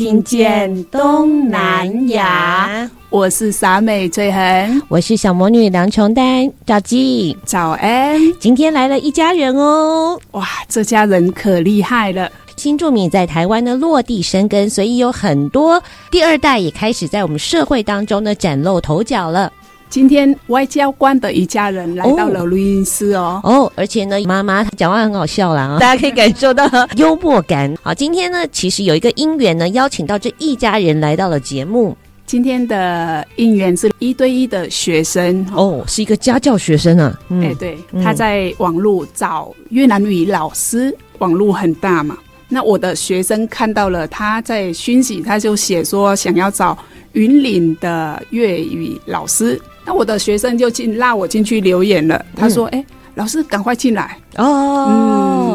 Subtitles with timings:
[0.00, 2.90] 听见东南亚。
[3.10, 8.18] 我是傻美翠恒，我是小魔女梁琼丹，赵记早安。
[8.38, 12.32] 今天来了一家人哦，哇，这家人可厉害了。
[12.56, 19.52] 新住民在台湾呢落地生根，所以有很多第二代也开始在我们社会当中呢崭露头角了。
[19.90, 26.64] 今天外交官的一家人来到了录音室哦哦，而且呢，妈妈讲话很好笑啦，大家可以感受到
[26.96, 27.74] 幽默感。
[27.82, 31.96] 好，今天呢，其实有一个因缘呢，邀请到这一家人来到了节目。
[32.24, 37.18] 今天的因缘是一对一的学生哦，是一个家教学生啊。
[37.22, 42.16] 哎、嗯，对，他在网络找越南语老师，网络很大嘛。
[42.48, 46.78] 那我的学生看到了他在讯息，他就写说想要找
[47.14, 49.60] 云岭的粤语老师。
[49.90, 54.16] 那我的学生就进拉我进去留言了，他说：“哎、嗯欸，老师赶快进来。
[54.36, 54.86] 哦，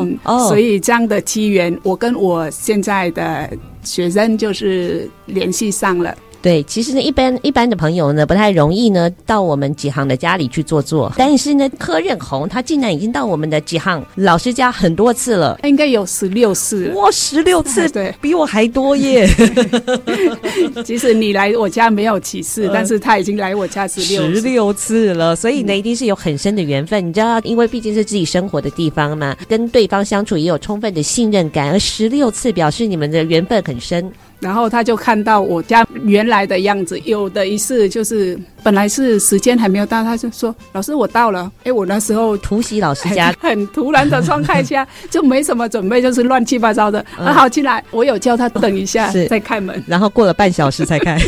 [0.03, 3.50] 嗯哦，所以这样的机缘，我跟我现在的
[3.81, 6.13] 学生就是联系上了。”
[6.45, 11.11] 对，其实呢，一般一般的朋友呢，不太容易呢到我们几行的家里去坐坐。
[11.17, 16.89] 但是呢，柯任红他竟然已经到我们的几行老师家很多次了，应该有十六次。
[16.89, 19.28] 哇，十六次， 对，比我还多耶！
[20.85, 27.03] 即使你来我家没有几次，但是他已经来我家十六十六次了，所以呢，一定是有很深的缘分。
[27.07, 34.11] 你知道，因为毕竟是自己生活的地方嘛，跟对方相处也有充分的信任感，而十六次表示你们的缘分很深。
[34.45, 47.03] 然后他就看到我家原来的样子，有的一次就是本来是时间还没有到，他就说：“老师，我到了。”哎，我那时候突袭老师家， 很突然的状态下，就没什么准备，就是乱七八糟的。
[47.17, 51.19] 好进来，我有叫他等一下 再开门，然后过了半小时才开。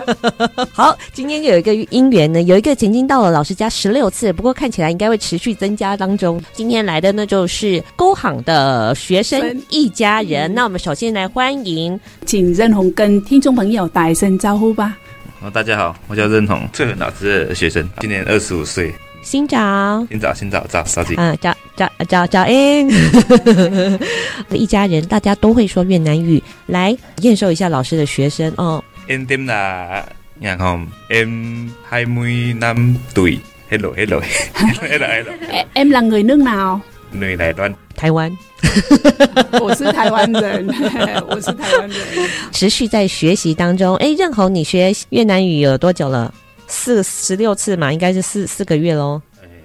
[0.72, 6.40] 好，今天有一个姻缘呢，有一个曾经到了老师家十六次，不过看起来应该会持续增加当中。
[6.54, 10.54] 今天来的呢就是高行的学生一家人。
[10.54, 12.00] 那我们首先来欢迎。
[12.24, 14.96] 请任红跟听众朋友打一声招呼吧。
[15.40, 18.94] 哦，大家好，我叫任红，最老师的学生，今年二十五岁。
[19.22, 21.14] 新早，新早，新早，早早起。
[21.16, 22.50] 嗯，早早早早安。
[24.50, 28.82] 一家人，大家都会说越南语，来验收一下老师的学生哦。
[29.08, 30.04] Em tên là
[30.40, 33.38] Nhàn Hồng, em hai mươi lăm tuổi.
[33.68, 35.32] Hello，Hello，Hello，Hello。
[35.74, 37.74] Em là người nước nào？người Đài Loan。
[37.96, 38.30] 台湾，
[39.60, 40.66] 我是台湾人，
[41.28, 41.98] 我是台湾人，
[42.52, 43.96] 持续在学习当中。
[43.96, 46.32] 哎，任红，你学越南语有多久了？
[46.68, 49.20] 四十六次嘛，应该是四四个月喽，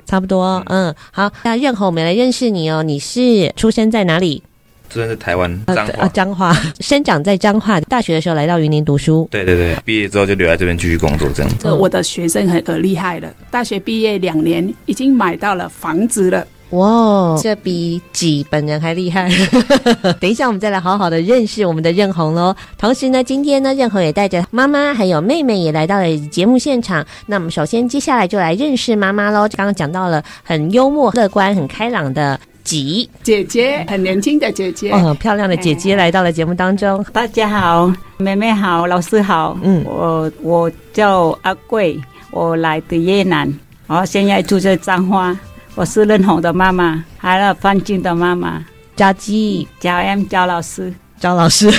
[0.06, 0.64] 差不多。
[0.68, 2.84] 嗯，好，那任红，我们来认识你哦。
[2.84, 4.44] 你是出生在哪里？
[4.90, 7.80] 出生在台湾彰化，啊，彰化， 生长在彰化。
[7.82, 11.72] 大学的时候来到云林读书，对对对，毕业之后就留在这边继续工作，这样子。
[11.72, 16.46] 我的学生很很厉害了，大学毕业两年，已经买到了房子了。
[16.72, 19.30] 哇，这比己本人还厉害！
[20.22, 22.56] 等一下，我们再来好好的认识我们的任红喽。
[22.78, 27.06] 同时呢，今天呢，任红也带着妈妈还有妹妹也来到了节目现场。
[27.26, 29.50] 那我们首先接下来就来认识妈妈喽。
[29.58, 37.06] 刚刚讲到了很幽默、乐观、很开朗的己姐姐，很年轻的姐姐，哦，漂亮的姐姐来到了节目当中。
[37.12, 42.00] 大家好，妹妹好，老师好，嗯，我我叫阿贵，
[42.32, 43.54] 我来自越南，
[43.88, 45.38] 我现在住在彰化。
[45.76, 48.64] 我是任红的妈妈，还有范静的妈妈，
[48.96, 51.72] 家鸡，叫 M 焦老师，焦老师，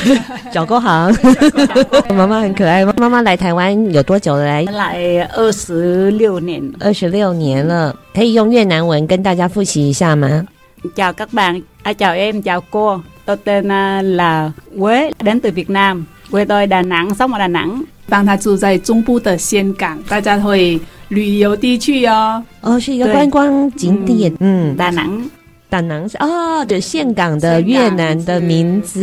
[0.50, 1.14] 脚够行。
[2.16, 2.84] 妈妈很可爱。
[2.96, 4.44] 妈妈来台湾有多久了？
[4.44, 7.94] 来来二十六年，二十六年了。
[8.14, 10.46] 可以用越南文跟大家复习一下吗？
[10.94, 11.60] 叫 các bạn,
[11.98, 13.00] chào em, chào cô.
[13.24, 13.68] Tôi tên
[14.16, 16.04] là Quế, đến từ Việt Nam.
[16.30, 17.82] Quê tôi Đà Nẵng, sống ở Đà Nẵng.
[18.08, 20.80] 当他住在中部的峴港，大家会
[21.12, 22.43] 旅游地区哦。
[22.62, 24.35] 哦，是一个观光景点。
[24.41, 25.31] 嗯，大南。
[25.69, 29.00] 大南是哦，对，岘港的越南的名字，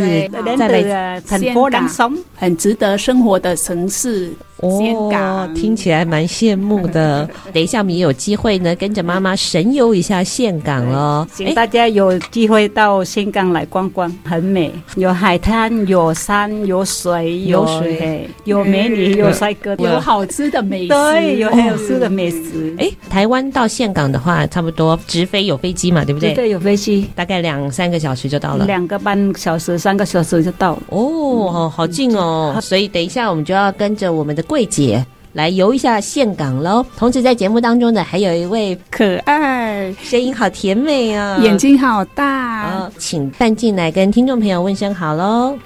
[0.56, 4.32] 再来很多人生，很值得生活的城市。
[4.60, 7.28] 哦，听起来蛮羡慕的。
[7.52, 11.26] 等一下，我们也有机会呢，跟着妈妈神游一下岘港哦。
[11.34, 22.74] 请大家有机会到岘港来逛逛，很美，有海滩，有山，有水，有水，有美女，有帅哥， 有好吃的美食，对，有很好吃的美食。
[22.78, 26.34] 哎，台湾到岘港的话，差不多直飞有飞机嘛，对不对？
[26.34, 30.82] 对，有飞机，大概两三个小时就到了，两个半小时，三个小时就到了。
[30.90, 32.58] 哦，好近哦。
[32.60, 36.84] 所以等一下，我们就要跟着我们的贵姐来游一下岘港喽。
[36.96, 42.68] 同时在节目当中呢，还有一位可爱、声音好甜美啊，眼睛好大。
[42.72, 45.56] 哦，请范静来跟听众朋友问声好喽。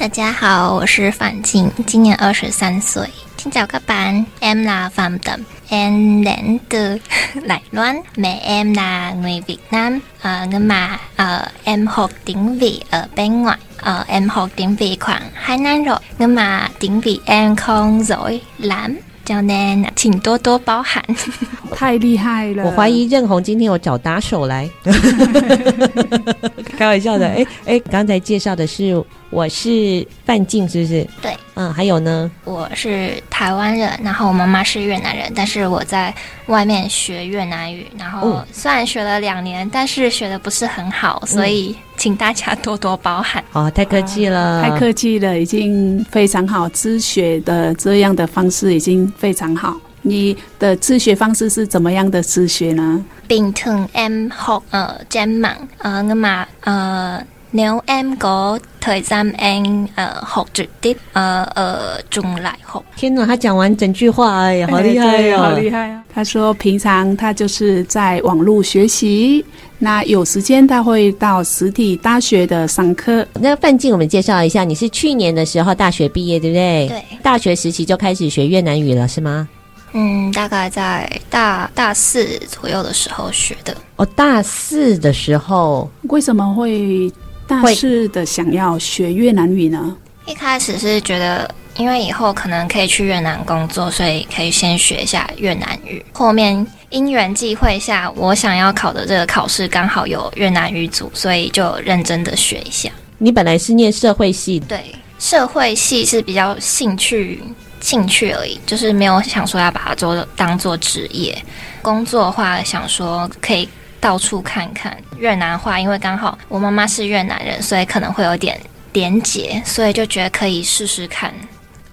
[0.00, 3.08] 大家好，我是范静，今年二十三岁。
[3.36, 6.98] 请找个班，em là Phạm Tầm，em đến từ
[7.46, 12.58] Đài Loan, mẹ em là người Việt Nam, uh, nhưng mà uh, em học tiếng
[12.58, 16.68] Việt ở bên ngoài, uh, em học tiếng Việt khoảng hai năm rồi, nhưng mà
[16.80, 18.98] tiếng Việt em không giỏi lắm。
[19.25, 21.03] Cho nên 请多多包涵。
[21.73, 22.63] 太厉害了！
[22.65, 24.69] 我怀疑任红今天有找打手来，
[26.77, 27.27] 开玩笑的。
[27.27, 31.07] 哎哎，刚才介绍的是我是范静，是不是？
[31.21, 32.31] 对，嗯，还有呢？
[32.43, 36.11] 我是台湾人，然后我妈妈是越南人，但是我在
[36.47, 43.43] 外面学越南语，然后虽然学了两年，但是学的不是很好，所以请大家多多包涵。
[43.53, 46.67] 哦，太客气了，太客气了，已经非常好。
[46.69, 49.77] 自学的这样的方式已经非常好。
[50.03, 62.81] 你的自学方式是怎么样的自学呢？bình thường em học ở trên mạng，呃，那么呃，nếu em có thời gian em 呃 học trực tiếp，呃呃，中来学。
[62.95, 66.03] 天哪，他讲完整句话，哎呀，好厉害呀，好厉害啊！
[66.13, 69.45] 他说平常他就是在网络学习，
[69.77, 73.25] 那有时间他会到实体大学的上课。
[73.33, 76.87] 那范静，我们介绍一下，你是去年的时候大学毕业，对不对？
[76.87, 77.03] 对。
[77.21, 79.47] 大学时期就开始学越南语了，是吗？
[79.93, 83.75] 嗯，大概在大大四左右的时候学的。
[83.97, 87.11] 哦，大四的时候，为什么会
[87.51, 89.95] 大四的想要学越南语呢？
[90.25, 96.03] 一开始是觉得，因为以后可能可以去越南工作，所以可以先学一下越南语。
[96.13, 102.89] 后面因缘际会下，我想要考的这个考试刚好有越南语组，所以就认真的学一下。
[103.17, 107.41] 你本来是念社会系，对，社会系是比较兴趣。
[107.81, 111.35] 兴趣而已，就是没有想说要把它做当做职业。
[111.81, 113.67] 工作的话，想说可以
[114.01, 114.97] 到处看看。
[115.17, 118.59] 越南话，因为刚好我妈妈是越南人，所以可能会有点
[118.91, 121.33] 连结，所以就觉得可以试试看。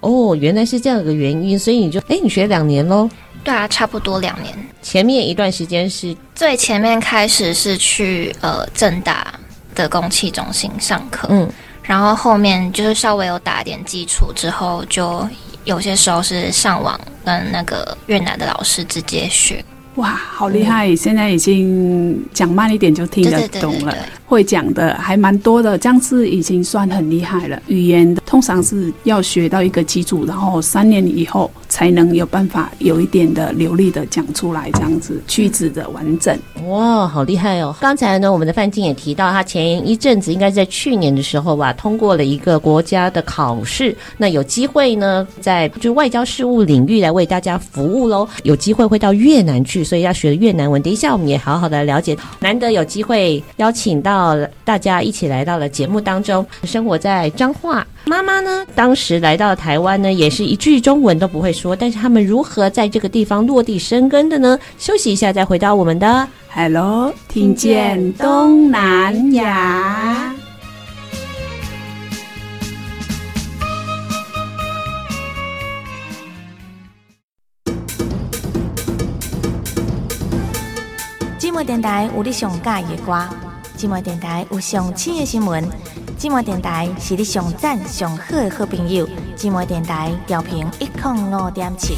[0.01, 3.09] 哦，原来是这样的原因，所以你就哎，你学两年喽？
[3.45, 4.53] 对啊，差不多两年。
[4.83, 9.33] 前面一段时间是最前面开始是去呃正大
[9.75, 11.49] 的公器中心上课，嗯，
[11.83, 15.25] 然后后面就是稍微有打点基础之后就。
[15.65, 19.63] 有些时候是上网跟那个越南的老师直接学。
[19.99, 20.89] 哇，好厉害！
[20.89, 27.61] 嗯、现在已经讲慢一点就听得懂了，对对对对对，会讲的还蛮多的，这样子已经算很厉害了。
[27.67, 36.37] 语言的通常是要学到一个基础，然后三年以后才能有办法有一点的流利的讲出来，这样子句子的完整。
[36.67, 37.73] 哇，好厉害哦！
[37.81, 48.29] 刚才呢，我们的范静也提到，他前一阵子应该在去年的时候吧，通过了一个国家的考试，那有机会呢，在就外交事务领域来为大家服务喽。
[48.43, 49.85] 有机会会到越南去。
[49.85, 52.17] 所以要学越南文，等一下我们也好好的了解。
[52.41, 56.45] 难得有机会邀请到大家一起来到了节目当中。
[56.65, 61.68] 生活在彰化，妈妈呢，当时来到台湾呢，也是一句中文都不会说。
[61.75, 64.59] 但是他们如何在这个地方落地生根的呢？
[64.79, 70.35] 休息一下，再回到我们的 Hello，听见东南亚。
[81.39, 83.29] 寂寞电台有你上喜欢的歌，
[83.77, 85.65] 寂寞电台有上新的新闻，
[86.19, 89.07] 寂寞电台是你上赞上好的好朋友，
[89.37, 91.95] 寂寞电台调频一点五点七。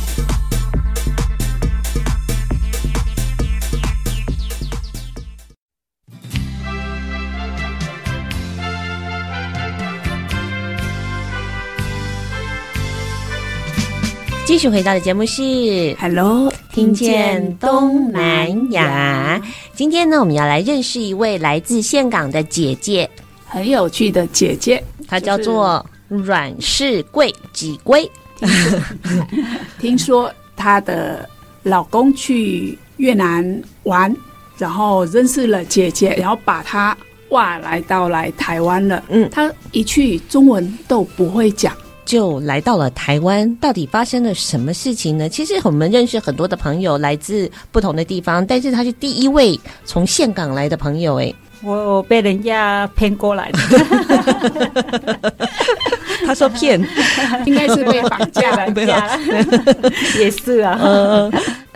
[14.45, 19.41] 继续回到的节目是 Hello，听见东南亚。
[19.75, 23.09] 今天呢，我们要来认识一位来自峴港的姐姐，
[23.51, 28.09] 很有趣的姐姐，她叫做阮氏贵几龟。
[29.79, 31.29] 听说她的
[31.65, 34.15] 老公去越南玩，
[34.57, 36.97] 然后认识了姐姐，然后把她
[37.31, 39.03] 哇来到来台湾了。
[39.09, 41.77] 嗯，她一去中文都不会讲。
[42.07, 45.29] 就来到了台湾，到底发生了什么事情呢？
[45.29, 51.21] 其实我们认识很多的朋友来自不同的地方，但是他是第一位从岘港来的朋友。
[51.21, 53.59] 哎，我被人家骗过来的。
[56.27, 56.81] 他说骗，
[57.47, 59.19] 应该是被绑架了， 绑架了，
[60.19, 60.79] 也是啊。
[60.83, 61.33] 嗯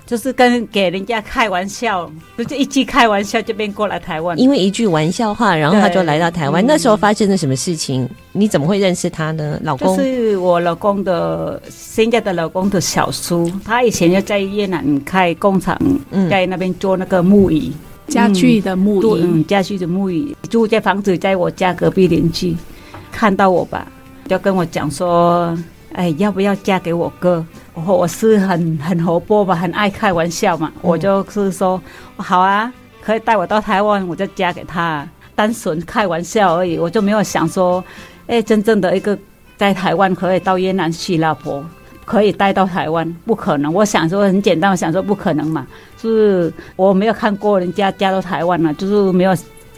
[0.06, 4.38] 就是跟给人家开玩笑，就一句开玩笑就变过来台湾。
[4.38, 6.62] 因为一句玩笑话，然后他就来到台湾。
[6.66, 8.06] 那时候发生了什么事情？
[8.32, 9.58] 你怎么会认识他呢？
[9.62, 15.74] 老公是我老公的现在的老公的小叔，他以前就在越南开工厂，
[16.28, 17.72] 在那边做那个木椅
[18.08, 20.36] 家具的木椅，嗯，家具的木椅。
[20.50, 22.56] 住在房子在我家隔壁邻居，
[23.10, 23.86] 看到我吧，
[24.28, 25.56] 就跟我讲说
[25.94, 27.44] ：“哎，要不要嫁给我哥？”
[27.74, 30.70] 我我是很很活泼吧，很爱开玩笑嘛。
[30.80, 31.80] 我就是说，
[32.16, 35.06] 好啊，可以带我到台湾，我就嫁给他。
[35.34, 37.82] 单纯开玩笑而已，我就没有想说，
[38.28, 39.18] 哎，真正的一个
[39.56, 41.64] 在台湾可以到越南娶老婆，
[42.04, 43.72] 可以带到台湾，不可能。
[43.72, 49.36] 我想说很简单，我想说不可能嘛，就是我没有看过人家嫁到台湾了，就是没有。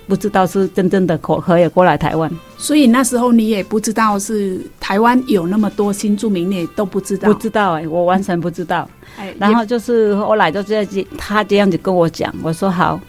[0.09, 7.33] 不知道是真正的可可以过来台湾，所以那时候你也不知道是台湾有那么多新住民，你也都不知道。
[7.33, 8.89] 不知道哎、欸，我完全不知道。
[9.19, 13.01] 哎，然后就是后来就这样子，他这样子跟我讲，我说好，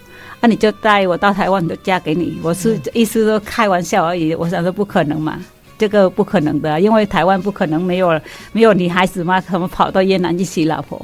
[0.42, 2.40] 那、啊、你就带我到台湾，就嫁给你。
[2.42, 5.40] 我是意思说开玩笑而已，我想说不可能嘛，
[5.78, 8.20] 这个不可能的，因为台湾不可能没有
[8.52, 11.00] 没有女孩子嘛，他们跑到越南去娶老婆。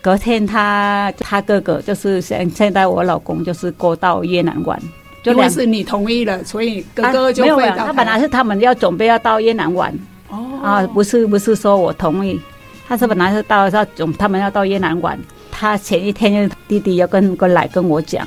[0.00, 4.80] 隔天他他哥哥就是现现在我老公就是过到越南玩。
[5.22, 9.96] 就因为是你同意了，所以哥哥就会、啊、他本来是他们要准备要到越南玩，
[10.28, 12.40] 哦啊，不是不是说我同意，
[12.88, 15.16] 他是本来是到要总他们要到越南玩，
[15.52, 18.26] 他前一天就弟弟要跟过来跟我讲，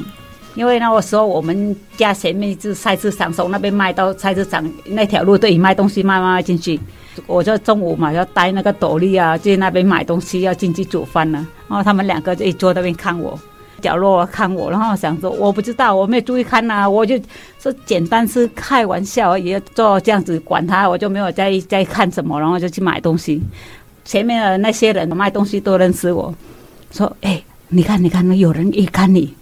[0.55, 6.79] 因为那个时候我们家前面是菜市场，从那边卖到菜市场那条路都已卖东西卖卖进去，
[7.27, 13.39] 我就中午嘛要带那个斗笠啊去那边买东西要进去煮饭呢，然后他们两个就一坐那边看我。
[13.81, 17.19] 角落看我，然后想说我不知道，我没有注意看呐、啊，我就
[17.59, 23.39] 说简单是开玩笑而已，做这样子管他，我就没有在意在看什么，然后就去买东西。
[24.03, 26.33] 前面的那些人卖东西都认识我，
[26.89, 29.35] 说：“哎，你看，你看，有人一看你。”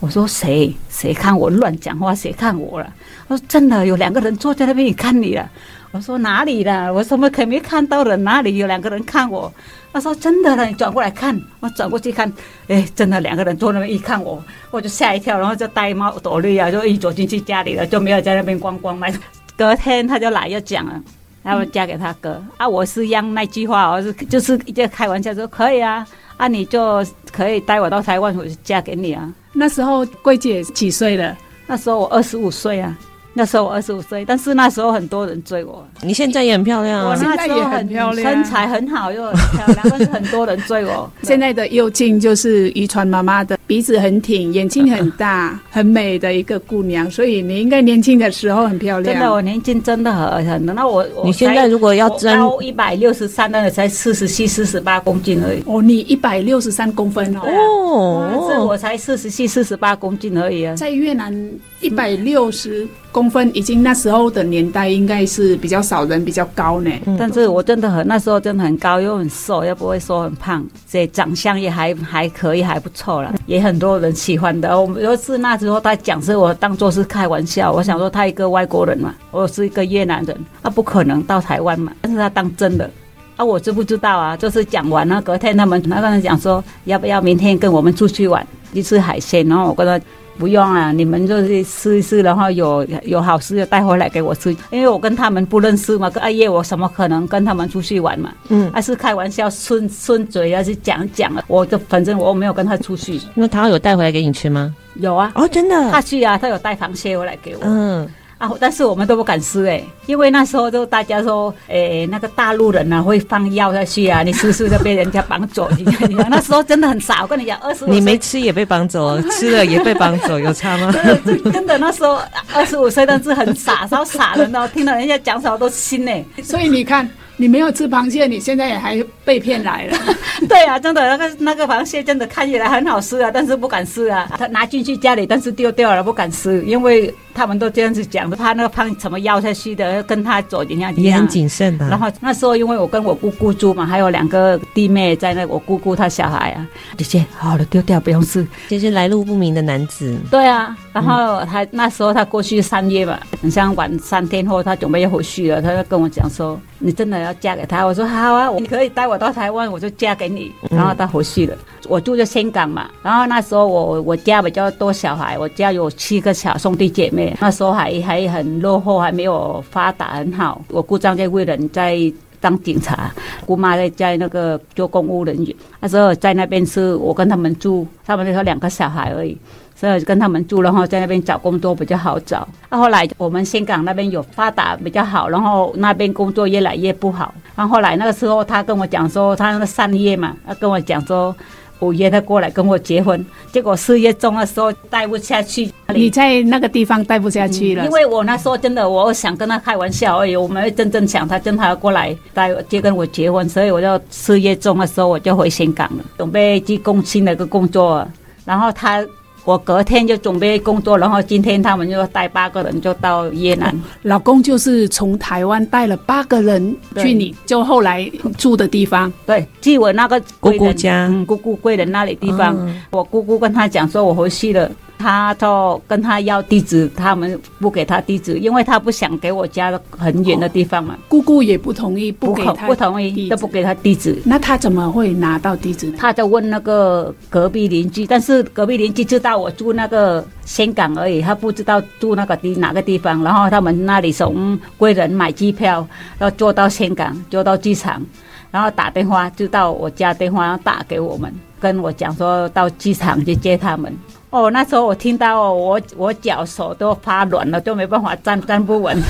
[0.00, 0.74] 我说：“谁？
[0.88, 2.14] 谁看我乱讲话？
[2.14, 2.92] 谁看我了？”
[3.28, 5.48] 我说：“真的有两个人坐在那边，也看你了。”
[5.92, 6.92] 我说：“哪里了？
[6.92, 8.22] 我怎么可没看到人？
[8.24, 9.52] 哪里有两个人看我？”
[9.92, 12.32] 他说：“真的了，你转过来看。”我转过去看，
[12.68, 19.08] 哎，真的两个人坐那边一看我，我就吓一跳，然后就戴帽躲绿啊，就一走进去家里了，就没有在那边逛逛嘛。
[19.56, 20.98] 隔天他就来要讲了，
[21.42, 22.66] 然后嫁给他哥、啊。
[22.66, 26.06] 我是让那句话，我是就是一直开玩笑说可以啊，
[26.40, 29.30] 啊你就可以带我到台湾，我就嫁给你啊。
[29.52, 31.36] 那时候桂姐几岁了？
[31.66, 32.96] 那时候我二十五岁啊。
[33.32, 35.86] 那时候我二十五岁，但是那时候很多人追我。
[36.02, 37.10] 你现在也很漂亮啊！
[37.10, 41.08] 我那时候很漂亮，身材很好又很漂亮，但是很多人追我。
[41.22, 47.08] 现在的佑静就是遗传妈妈的鼻子很挺，眼睛很大， 很美的一个姑娘。
[47.08, 49.14] 所以你应该年轻的时候很漂亮。
[49.14, 50.66] 真的，我年轻真的很很。
[50.66, 55.62] 那我，我你现在如果要增一百六十三，那才四十七、四十八公斤而已。
[55.66, 57.42] 哦，你一百六十三公分哦。
[57.44, 60.74] 哦，是我才四十七、四十八公斤而已啊。
[60.74, 61.32] 在越南
[61.80, 62.88] 一百六十。
[63.12, 74.80] 公分已经那时候的年代应该是比较少人比较高呢，嗯、但是我真的很那时候真的很高又很瘦，又不会说很胖，所以长相也还还可以还不错了，也很多人喜欢的。
[74.80, 82.90] 我们就是那时候他讲是我当做是开玩笑，我想说他一个外国人嘛，我是一个越南人，他不可能到台湾嘛，但是他当真的，
[83.36, 84.36] 啊我知不知道啊？
[84.36, 90.04] 就是讲完了隔天他们那个人讲说要不要明天跟我们出去玩，去吃海鲜，然后我跟他。
[90.38, 94.50] 不用啊，你们就是试一试，然后有有好吃的带回来给我吃。
[94.70, 98.32] 因为我跟他们不认识嘛，跟阿叶我怎么可能跟他们出去玩嘛？
[98.48, 101.44] 嗯，还是开玩笑顺顺嘴要去讲讲啊。
[101.46, 103.20] 我就反正我没有跟他出去。
[103.34, 104.74] 那他有带回来给你吃吗？
[104.94, 105.32] 有啊。
[105.34, 105.90] 哦，真的？
[105.90, 107.60] 他去啊，他有带螃蟹回来给我。
[107.64, 108.08] 嗯。
[108.40, 108.50] 啊！
[108.58, 115.70] 但是我们都不敢吃哎，因为那时候就大家说，哎，那个大陆人啊会放药下去啊，你吃吃就被人家绑走。
[115.76, 117.20] 你看， 你看，那时候真的很傻。
[117.20, 120.90] 我跟你讲，二十五，你没吃也被绑走， 吃了也被绑走，有差吗？
[121.52, 122.18] 真的，那时候
[122.54, 124.66] 二十五岁，但是很傻，超傻的呢。
[124.72, 126.12] 听到人家讲什么都信呢。
[126.42, 127.08] 所以你看。
[127.40, 129.96] 你没有吃螃蟹，你现在也还被骗来了。
[130.46, 134.30] 对啊，真的那个那个螃蟹真的看起来很好吃啊，但是不敢吃啊。
[134.36, 140.94] 他拿进去家里，但是丢掉了，不敢吃，因为他们都这样子讲的，怕那个螃什么咬下去的，跟他走一样。
[140.96, 141.88] 也很谨慎的。
[141.88, 146.68] 然后那时候因为我跟我姑姑住嘛，还有两个弟妹在那，我姑姑她小孩啊，
[146.98, 148.46] 姐姐好了，丢掉不用吃。
[148.68, 150.14] 就是来路不明的男子。
[150.30, 156.60] 对啊，然后他、嗯、那时候他过去三月吧，很像晚三天后他准备要回去了，他就跟我讲说。
[156.82, 157.84] 你真的要嫁给他？
[157.84, 160.52] 我说好啊，你可以带我到台湾，我就嫁给你。
[160.70, 161.56] 然后他回去了。
[161.88, 167.36] 我住在香港嘛，然后那时候我我家比较多小孩，我家有七个小兄弟姐妹。
[167.40, 170.60] 那时候还还很落后，还没有发达很好。
[170.68, 171.98] 我姑丈在为人在
[172.40, 173.12] 当警察，
[173.44, 175.56] 姑妈在在那个做公务人员。
[175.80, 179.36] 那时候在那边是我跟他们住，他们那时候两个小孩而已。
[179.80, 182.46] 所以跟他们住，然后在那边找工作比较好找。
[182.68, 187.32] 那后来我们香港那边有发达比较好，然后那边工作越来越不好。
[187.56, 191.34] 然后后来那个时候，他跟我讲说，他那个三月嘛，他跟我讲说
[191.78, 193.24] 五月他过来跟我结婚。
[193.52, 197.82] 结果四月中的时候待不下去，你在那个地方待不下去了。
[197.82, 208.06] 嗯，因为我那时候真的，我想跟他开玩笑而已，我没有真正想他真的要过来待就跟我结婚，所以我就四月中的时候我就回香港了，准备去工薪的一个工作。
[208.44, 209.02] 然后他。
[209.50, 213.74] 我隔天就准备工作，然后今天他们就带八个人就到越南。
[214.02, 222.54] 老公就是从台湾带了八个人去你就后来住的地方，对，去我那个姑姑家，嗯，姑姑贵人那里地方。
[222.60, 224.70] 嗯、我姑姑跟他讲说，我回去了。
[225.00, 230.94] 他就跟他要地址，他们不给他地址，因为他不想给我家很远的地方嘛。
[230.94, 234.20] 哦、姑姑也不同意，不给他不同意，都不给他地址。
[234.26, 235.96] 那他怎么会拿到地址呢？
[235.98, 243.24] 他就问那个隔壁邻居，但是隔壁邻居知道我住那个香港而已，他不知道住那个地哪个地方。
[243.24, 245.86] 然后他们那里从贵人买机票，
[246.18, 248.02] 要坐到香港，坐到机场，
[248.50, 253.96] 然后打电话就到我家电话，要打给我们，跟我讲说到机场去接他们。
[254.30, 258.96] 哦，那时候我听到哦，我我脚手都发软了，都没办法站，站不稳。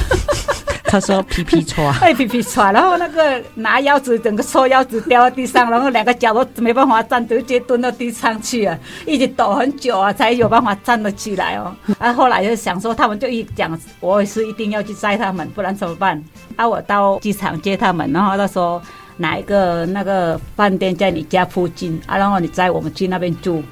[0.84, 11.72] 他说皮皮剉， 哎皮皮剉，然后那个拿腰子，整个收腰子掉到地上，然后两个脚都没办法站，直接蹲到地上去啊，一直抖很久啊，才有办法站得起来哦。
[12.00, 16.20] 啊，后来就想说，他们就一讲，我也是一定要去载他们，不然怎么办？
[16.56, 18.82] 啊，我到机场接他们，然后他说
[19.18, 23.62] 哪一个那个饭店在你家附近啊，然后你载我们去那边住。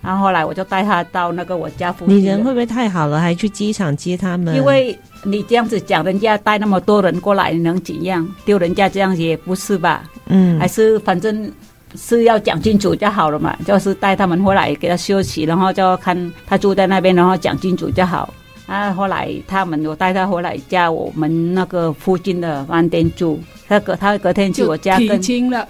[0.00, 2.18] 然后后来我就带他到那个我家附近。
[2.18, 4.54] 你人会不会太好了，还去机场接他们？
[4.54, 8.26] 因为你这样子讲，人家带那么多人过来，你能怎样？
[8.44, 10.04] 丢人家这样也不是吧？
[10.26, 11.50] 嗯，还是反正
[11.96, 13.56] 是要讲清楚就好了嘛。
[13.66, 18.32] 就是带他们回来给他休息，然后就看他住在那边，然后讲清楚就好。
[18.66, 23.40] 啊，后来他们我带他回来家我们那个附近的饭店住。
[23.68, 25.20] 他隔他隔天去我家跟，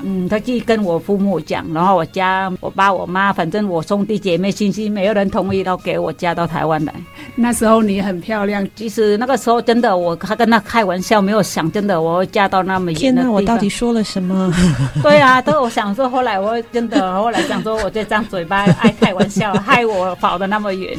[0.05, 6.95] 嗯，他去跟我父母讲，然后我家我爸我妈，反正我兄弟姐妹亲戚没有人同意，都给我嫁到台湾来。
[7.35, 13.15] 那时候你很漂亮，其实那个时候真的，我还跟他开玩笑，没有想真的我会嫁到那么远的地方。
[13.15, 14.53] 天哪，我到底说了什么？
[15.03, 20.97] 对啊，都我想说，后来我真的后来想说，我这张嘴巴爱开玩笑，害我跑得那么远。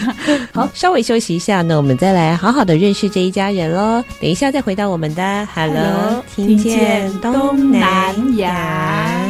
[0.54, 4.02] 好，稍微休息一下呢，我们再来好好的认识这一家人喽。
[4.20, 6.24] 等一下再回到我们的 Hello。
[6.36, 9.28] 听见东南亚，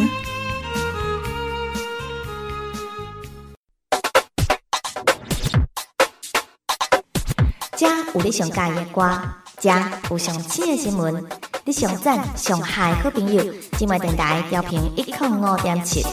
[7.76, 9.18] 这有你上佳的歌，
[9.58, 9.70] 这
[10.10, 11.24] 有上新的新闻，
[11.64, 13.42] 你上赞上嗨好朋友，
[13.78, 16.04] 今麦电台调频一点五点七。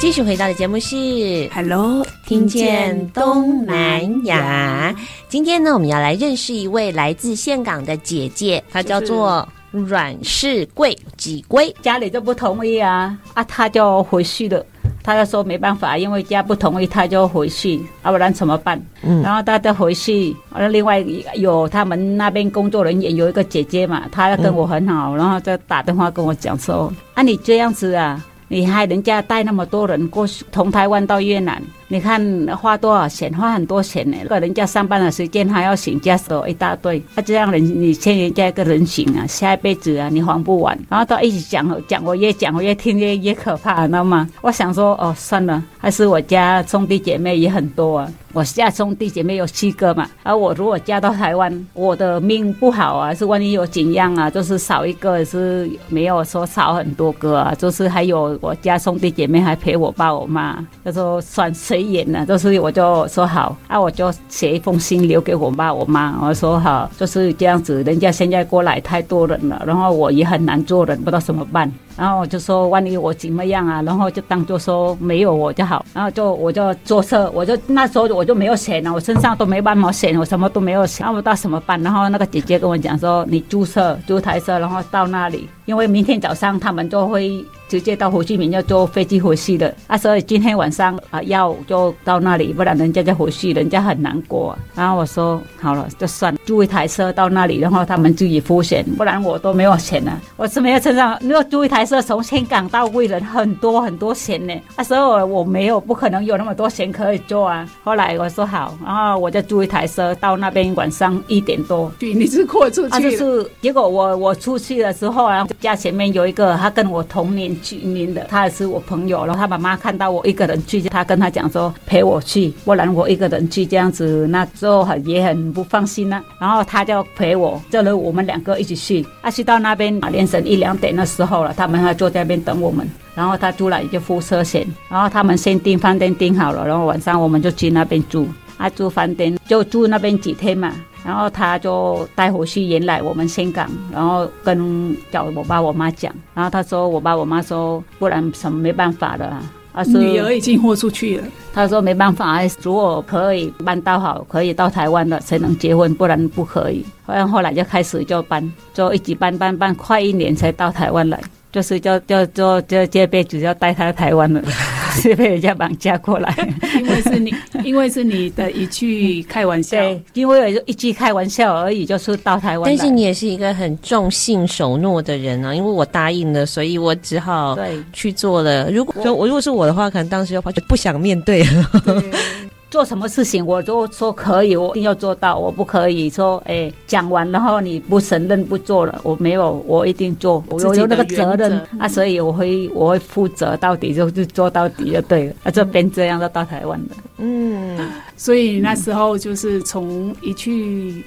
[0.00, 0.96] 继续回到的节目是
[1.52, 4.94] 《Hello》，听见东南亚。
[5.28, 11.76] 今天呢，我们要来认识一位来自香港的姐姐，她叫做阮氏贵几贵。
[11.82, 14.64] 家里就不同意啊，啊，她就回去了。
[15.02, 18.82] 她就说没办法，因为家不同意，她就回去，要不然怎么办？
[19.02, 20.34] 嗯，然后她就回去。
[20.50, 20.98] 然后另外
[21.34, 32.22] 有他们那边工作人员有一个姐姐嘛，她跟我很好，然后就打电话跟我讲说：“啊，你这样子啊。”你害人家带那么多人过去，从台湾到越南，你看
[32.56, 33.36] 花多少钱？
[33.36, 34.16] 花很多钱呢。
[34.22, 40.78] 如果人家上班的时间还要请假，走一大堆，他这样人你欠人家一个人情啊，下一辈子啊你还不完。
[40.88, 44.28] 然后他一直讲讲，我越讲我越听越越可怕，知道吗？
[44.40, 48.12] 我想说哦，算了，还是我家兄弟姐妹也很多啊。
[48.32, 71.72] 我家兄弟姐妹有七个嘛，而我如果嫁到台湾，我的命不好啊，是万一有怎样啊，就是少一个是没有说少很多个啊，就是还有我家兄弟姐妹还陪我爸我妈，他说算谁随缘了，就是我就说好，啊我就写一封信留给我爸我妈，我说好就是这样子，人家现在过来太多人了，然后我也很难做人，不知道怎么办。
[71.96, 73.82] 然后我就说，万一我怎么样啊？
[73.82, 75.84] 然后就当做说没有我就好。
[75.92, 81.80] 然后就我就坐车，我就那时候我就没有钱了，我身上都没半毛钱，我什么都没有钱，那我到什么办？
[81.82, 87.44] 然后那个姐姐跟我讲说，你租车租台车，然后到那里，因为明天早上他们就会。
[87.70, 94.58] 直接到胡志明要坐飞机回去的，啊，所以今天晚上啊要就到那里，不然人家就回去，人家很难过。
[94.74, 100.20] 然后我说好了，就算租一台车到那里，然后他们自己付钱，不然我都没有钱了。
[100.36, 104.54] 我是没有车上，如果租一台车从香港到贵人，很多很多钱呢。
[104.76, 107.68] 那时候我没有，不可能有那么多钱可以做啊。
[107.84, 117.50] 后来我说好，然后我就租一台车到那边，晚上一点多，对，你是豁出去，啊，就是结果我我出去的时候啊，家前面有一个，他跟我同年。
[117.62, 126.24] 去年的，他也是我朋友，然后他妈妈看到我一个人去，他跟他讲说陪我去，不然我一个人去这样子，那时候很也很不放心呢、啊。
[126.40, 129.06] 然后他就陪我，叫了我们两个一起去。
[129.20, 132.86] 啊，去到那边凌晨一两点的时候了，他们还坐在那边等我们。
[133.14, 138.26] 然后他出来就付车钱，然后他们先订饭店订好了，然后晚上我们就去那边住。
[138.58, 140.72] 啊，住饭店就住那边几天嘛。
[141.02, 156.84] 然后他就带回去原来我们香港，然后跟叫我爸我妈讲，然后他说我爸我妈说不然什么没办法的啊，啊是女儿已经豁出去了，他说没办法，如果可以搬到好，可以到台湾了才能结婚，不然不可以。
[157.06, 161.18] 后来后来就开始就搬，就一直搬搬搬，快一年才到台湾来，
[161.52, 164.42] 就是就就就就这辈子要带他到台湾了。
[164.90, 166.34] 是被人家绑架过来，
[166.82, 167.32] 因为是你，
[167.62, 172.68] 因为是你的一句开玩笑，对，因为有一句开玩笑而已，就是到台湾。
[172.68, 178.68] 但是你也是一个很重信守诺的人啊，因为我答应了，所以我只好对去做了。
[178.68, 181.70] 如果说我如果是我的话，可能当时就就不想面对了。
[182.70, 185.36] 对做什么事情，我都说可以，我一定要做到。
[185.36, 195.34] 我不可以说，哎，讲完然后你不承认不做了，我没有，我一定做，我有那个责任啊，所以我会我会负责到底，就是做到底就对了。
[195.42, 197.76] 啊，这边这样就到台湾了，嗯，
[198.16, 201.04] 所以那时候就是从一句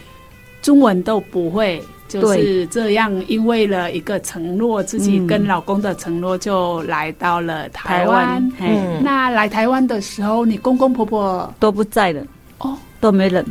[0.64, 1.80] 中文都不会。
[2.10, 8.38] 就是这样，因为了一个承诺，自己跟老公的承诺，就来到了台湾。
[8.60, 12.22] 嗯，那来台湾的时候，你公公婆婆都不在了，
[12.60, 13.44] 哦，都没人。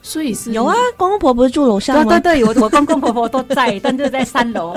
[0.00, 2.18] 所以是有啊，公公婆婆住楼上吗？
[2.18, 4.76] 对对对，我 我公公婆婆都在，但是在三楼，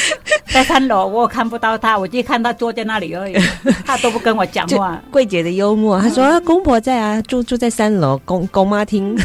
[0.52, 3.34] 在三楼我看不到他，我就看他坐在那里而已，
[3.84, 5.00] 他都不跟我讲话。
[5.10, 9.16] 桂姐的幽默，她说公婆在啊，住住在三楼，公公妈听。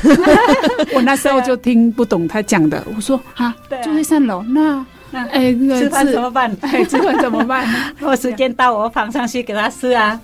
[0.94, 4.86] 我那时候就听不懂他讲的，我说啊，住在三楼那。
[5.32, 6.54] 哎，吃饭怎么办？
[6.60, 7.66] 哎，吃饭怎么办？
[8.02, 10.20] 我时间到，我跑上去给他吃啊。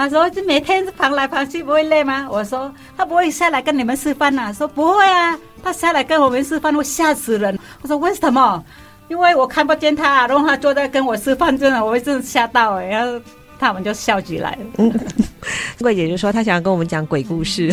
[0.00, 8.64] 他说：“这每天跑来跑去不会累吗？”我说：“他不会下来跟你们吃饭呐。”说：“不会啊，他下来跟我们吃饭会吓死人。”我说：“为什么？
[9.08, 13.20] 因为我看不见他，然后他坐在跟我吃饭，真的我会真的吓到哎。”然后
[13.58, 14.90] 他们就笑起来了。
[15.80, 17.70] 桂姐就说她想要跟我们讲鬼故事，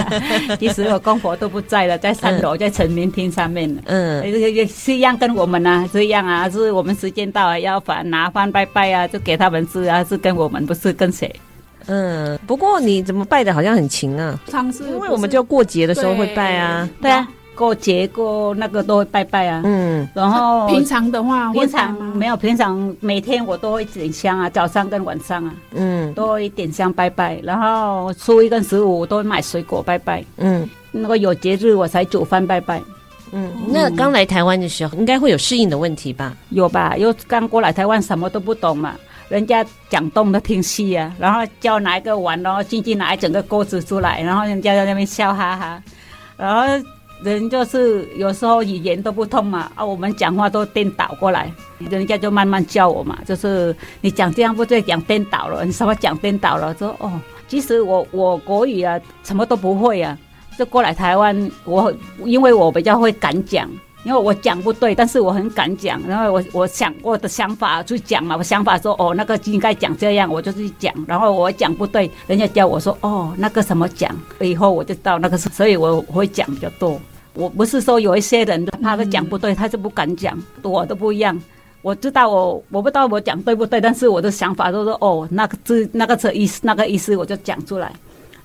[0.58, 3.68] 其实我公婆都不在了，在三楼，在陈明厅上面。
[3.84, 11.30] 嗯，也也是一样跟我们啊，这样啊，是我们时间到了要饭拿饭拜拜啊，就给他们吃啊，是跟我们不是跟谁。
[11.88, 14.38] 嗯，不过你怎么拜的好像很勤啊？
[14.86, 17.26] 因为我们就过节的时候会拜啊，对啊。
[17.56, 32.80] 过节过那个都会拜拜啊，嗯，然后平常的话，平常没有，平常每天我都会点香啊，早上跟晚上啊，嗯，都会点香拜拜，然后初一跟十五都会买水果拜拜，嗯，那个有节日我才煮饭拜拜，
[33.32, 36.36] 嗯，那刚来台湾的时候应该会有适应的问题吧？
[36.50, 36.96] 有吧？
[36.96, 38.94] 又刚过来台湾什么都不懂嘛，
[39.28, 45.82] 人家讲东的听西啊，然后叫拿一个碗，然后进去拿一整个锅子出来，然后人家在那边笑哈哈，
[46.36, 46.84] 然后。
[47.20, 56.72] 人就是有时候语言都不通嘛，啊，我们讲话都颠倒过来，人家就慢慢教我嘛，就是你讲这样不对，讲颠倒了，你什么讲颠倒了？
[56.74, 57.10] 说哦，
[57.48, 60.16] 其实我我国语啊，什么都不会啊，
[60.56, 61.92] 就过来台湾，我
[62.24, 63.68] 因为我比较会敢讲。
[64.04, 76.98] 因为我讲不对，但是我很敢讲，然后我我想我的想法去讲嘛，我想法说哦，那个应该讲这样，我就去讲，然后我讲不对，人家教我说哦，那个什么讲，以后我就到那个，所以我会讲比较多。
[77.34, 81.38] 我不是说有一些人他都讲不对，他就不敢讲，我都不一样。
[81.82, 87.92] 我知道我我不知道我讲对不对，但是我的想法都是哦，那个字那个字意思那个意思我就讲出来，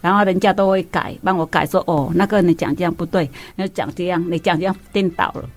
[0.04, 5.50] 然后人家都会改，帮我改说哦，那个你讲这样不对，你讲这样，你讲这样颠倒了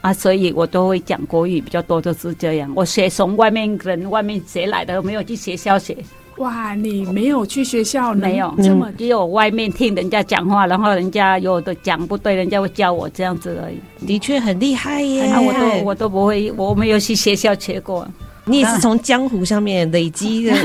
[0.00, 2.72] 啊，所以我都会讲国语比较多，就是这样。
[2.74, 5.94] 我学从外面人外面学来的，没有去学校学。
[6.38, 8.14] 哇，你没有去学校？
[8.14, 14.06] 没有，这么只有外面听人家讲话，然后人家有的讲不对，人家会教我这样子而已。
[14.06, 15.32] 的确很厉害耶！
[15.34, 18.08] 我都我都不会，我没有去学校学过。
[18.46, 20.54] 你也是从江湖上面累积的。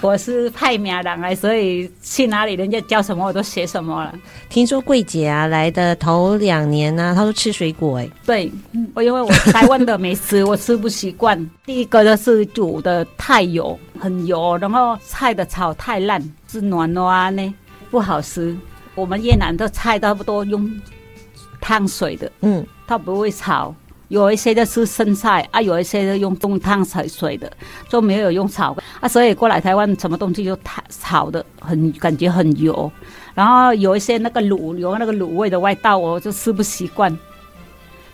[0.00, 4.12] 我是派名人来，所以去哪里人家教什么我都学什么了。
[4.48, 8.08] 听说桂姐啊来的头两年呢、啊，她都吃水果哎。
[8.26, 8.50] 对，
[8.94, 11.38] 我因为我台湾的美食我吃不习惯。
[11.64, 17.54] 第一个就是煮的太油，很油，然后菜的炒太烂，是软糯呢，
[17.90, 18.56] 不好吃。
[18.96, 20.68] 我们越南的菜差不多用
[21.60, 23.72] 烫水的，嗯，它不会炒。
[24.12, 27.50] 有一些的是生菜啊，有一些的用中汤水水的，
[27.88, 32.92] 就没有用炒啊，所以过来台湾什么东西就太炒的很感觉很油，
[33.32, 37.18] 然后有一些那个卤有那个卤味的味道，我就吃不习惯。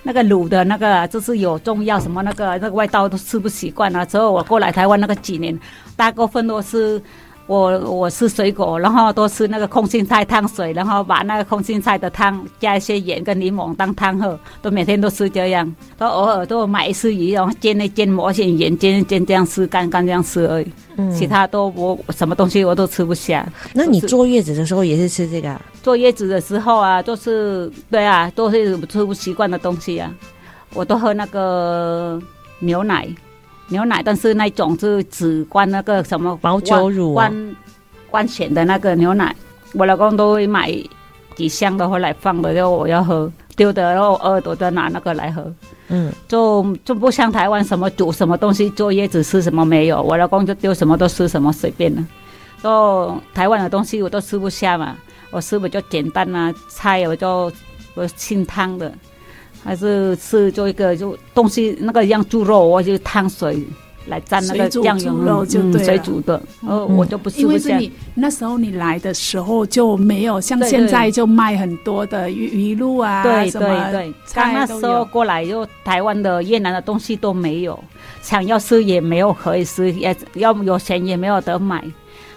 [0.05, 4.07] 那个卤的那个就是有中药什么那个那个味道都吃不习惯了。
[4.07, 5.59] 之后我过来台湾那个几年，
[5.97, 7.03] 大部分都是。
[7.49, 20.71] 我我吃水果，然后多吃那个空心菜汤水，然后把那个空心菜的汤加一些盐跟柠檬当汤喝，都每天都吃这样，都偶尔都买一次鱼，然后煎一煎，抹些盐煎一煎这样吃，干干这样吃而已。
[20.97, 23.51] 嗯，其他都我什么东西我都吃不下。
[23.73, 25.59] 那你坐月子的时候也是吃这个？
[25.83, 30.13] 坐月子的时候啊，都是对啊，都是吃不习惯的东西啊，
[30.75, 32.21] 我都喝那个
[32.59, 33.09] 牛奶。
[33.69, 37.57] 牛奶，但是那种是只灌那个什么保酒乳，灌
[38.11, 39.35] 灌选的那个牛奶，
[39.75, 40.73] 我老公都会买
[41.37, 45.53] 几箱的回来放的，就我要喝，丢的然后耳朵都拿那个来喝。
[45.89, 52.05] 嗯，就就不像台湾什么煮什么东西坐月子吃什么没有，我老公就丢什么都吃什么随便了。
[52.63, 54.97] 就台湾的东西我都吃不下嘛，
[55.31, 57.53] 我吃比较简单啊，菜我就
[57.95, 58.93] 我清汤的。
[59.65, 63.63] 还是吃做一个就东西那个像猪肉，我就汤水
[64.07, 67.49] 来蘸那个酱油肉就对、嗯、水煮的，呃、嗯，我就不吃不下。
[67.49, 73.61] 因为是你那时候你来的时候就没有像现在就卖很多的鱼鱼露啊，对对
[73.93, 77.79] 对，刚那时候过来就台湾的越南的东西都没有，
[78.23, 81.85] 想要吃也没有可以吃，也要有钱也没有得买，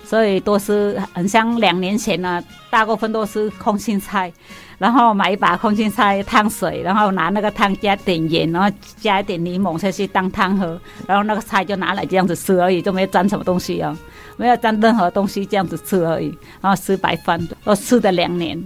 [0.03, 4.33] 所以都是很像两年前呢、啊，大部分都是空心菜。
[4.81, 8.67] 然后买一把空心菜烫水，然后拿那个汤加点盐，然后
[8.99, 13.95] 加一点柠檬下去当汤喝，然后那个菜就拿来这样子吃而已，就没有沾什么东西啊，
[14.37, 16.35] 没有沾任何东西，这样子吃而已。
[16.59, 18.59] 然后吃白饭，我吃了两年。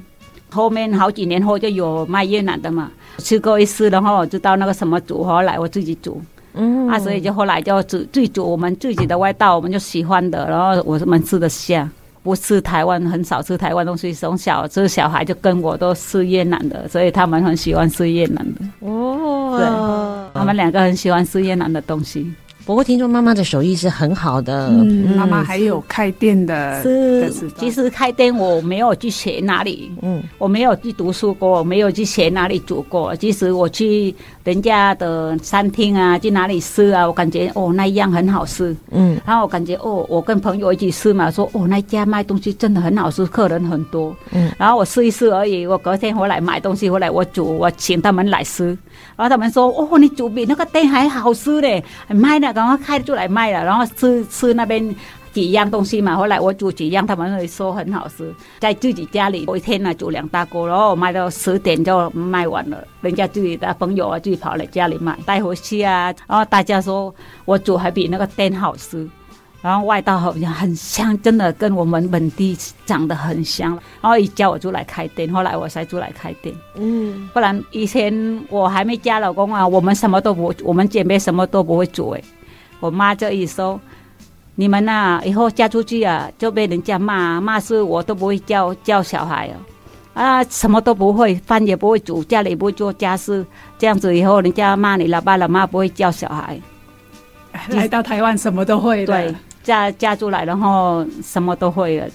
[0.51, 6.21] 后面好几年后就有卖越南的嘛，吃过一次，然后我知道那个什么煮，后来我自己煮，
[6.53, 11.89] 嗯，啊，所以就后来就自自己煮我们自己的味道，我们就喜欢的，然后我们吃得下。
[12.25, 14.11] 不吃台湾，很少吃台湾东西。
[14.11, 18.61] 从小这小孩就跟我都吃越南的，所以他们很喜欢吃越南的。
[18.79, 19.67] 哦，对，
[20.33, 22.33] 他们两个很喜欢吃越南的东西。
[22.65, 26.81] 不过听说妈妈的手艺是很好的，嗯，妈妈还有开店的。
[26.81, 33.15] 是，其实开店我没有去学哪里，嗯，我没有去读书过，我没有去学哪里煮过。
[33.17, 48.65] 其实我去人家的餐厅啊，去哪里吃啊，我感觉哦那一样很好吃，嗯，然后我感觉哦，我跟朋友一起吃嘛，说哦那家卖东西真的很好吃，客人很多，嗯，然后我试一试而已，我隔天回来买东西回来我煮，我请他们来吃，
[49.15, 52.54] 然后他们说哦你煮比那个店还好吃嘞，卖的。
[52.55, 54.95] 然后开出来卖了，然后吃吃那边
[55.33, 56.15] 几样东西嘛。
[56.15, 58.33] 后来我煮几样，他们会说很好吃。
[58.59, 62.87] 在自己家里，我一天呢煮两大锅，然后我卖到十点就卖完了。
[63.01, 66.13] 人家自己的朋友啊，自己跑来家里买，带回去啊。
[66.25, 67.13] 然后大家说
[67.43, 69.07] 我煮还比那个店好吃，
[69.61, 73.71] 然后味道好像很香，真的跟我们本地长得很像。
[74.01, 76.55] 然后一叫我就来开店，后来我才出来开店。
[76.75, 82.21] 嗯，不然以前我还没嫁老公啊，我们什么都不，我们姐妹什么都不会煮哎。
[82.85, 83.81] 我妈就一说
[84.53, 89.57] ：“你们呐、啊，以后嫁出去啊，就被人家骂，骂是我都不会教教小孩哦，
[90.13, 93.43] 啊，什么都不会，饭也不会煮，家里也不会做家事，
[93.79, 96.61] 这样子以后人家骂你老爸老妈不会教小孩。
[97.69, 102.07] 来到台湾什么都会，对，嫁嫁出来然后什么都会了，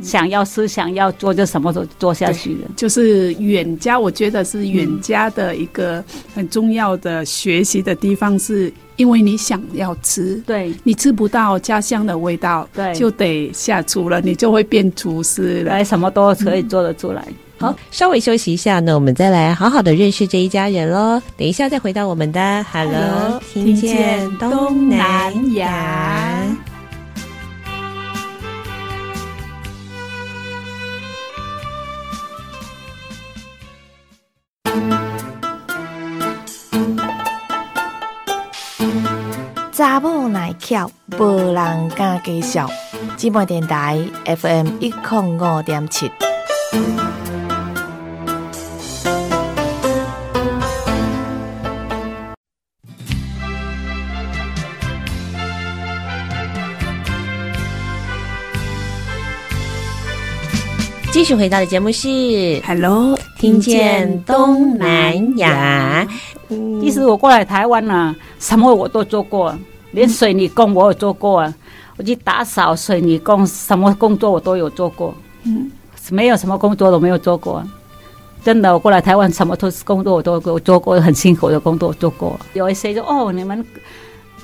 [0.00, 2.70] 想要吃想要做就什么都做下去了。
[2.76, 6.02] 就是远家，我觉得是远家的一个
[6.34, 17.24] 很重要的学习的地方是。”因为你想要吃，对，你吃不到家乡的味道，对，就得下厨了，你就会变厨师了，来什么都可以做得出来。
[17.58, 21.20] 好，稍微休息一下呢，我们再来好好的认识这一家人喽。
[21.36, 26.67] 等一下再回到我们的 Hello，听见东南亚。
[39.78, 42.68] 查某耐巧，无人敢介绍。
[43.16, 46.10] 姊妹电台 FM 一零五点七。
[61.12, 62.08] 继续回到的节目是
[62.66, 66.06] Hello，听见东南亚。
[66.80, 69.56] 其实我过来台湾呢、啊，什么我都做过。
[69.92, 71.54] 连水泥工我有做过啊，
[71.96, 75.14] 我去打扫水泥工，什么工作我都有做过。
[75.44, 75.70] 嗯，
[76.10, 77.64] 没有什么工作都没有做过，
[78.44, 78.72] 真的。
[78.72, 82.38] 我过来台湾，什么都是工作我都做过，很辛苦的工作做过。
[82.54, 83.64] 有一些说哦，你们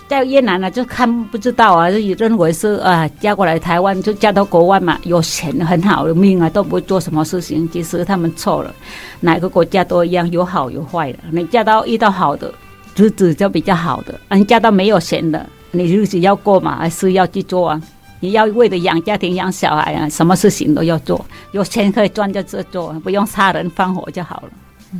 [0.08, 7.68] 在越南呢，就看不知道啊，就认为是啊，嫁过来台湾就嫁到国外嘛，有钱很好的命啊，都不会做什么事情。
[7.70, 8.74] 其实他们错了，
[9.20, 11.18] 哪个国家都一样，有好有坏的。
[11.30, 12.52] 你嫁到遇到好的。
[12.96, 17.82] 日子就比较好的，人家都没有钱的，你日子要过嘛，还是要去做啊？
[18.20, 24.50] 你要为了养家庭、养小孩啊，什么事情都要做，有钱可以赚就这做，不用杀人放火就好了。